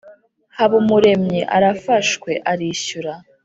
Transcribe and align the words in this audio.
habumuremyi 0.57 1.39
arafashwe 1.55 2.31
arishyura 2.51 3.13